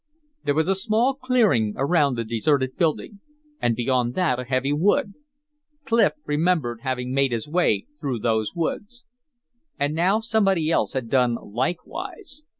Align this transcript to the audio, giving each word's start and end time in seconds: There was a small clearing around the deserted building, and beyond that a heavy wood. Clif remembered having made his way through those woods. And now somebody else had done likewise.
There 0.45 0.55
was 0.55 0.67
a 0.67 0.73
small 0.73 1.13
clearing 1.13 1.75
around 1.77 2.15
the 2.15 2.23
deserted 2.23 2.75
building, 2.75 3.19
and 3.61 3.75
beyond 3.75 4.15
that 4.15 4.39
a 4.39 4.45
heavy 4.45 4.73
wood. 4.73 5.13
Clif 5.85 6.13
remembered 6.25 6.79
having 6.81 7.13
made 7.13 7.31
his 7.31 7.47
way 7.47 7.85
through 7.99 8.17
those 8.21 8.55
woods. 8.55 9.05
And 9.79 9.93
now 9.93 10.19
somebody 10.19 10.71
else 10.71 10.93
had 10.93 11.07
done 11.07 11.37
likewise. 11.39 12.41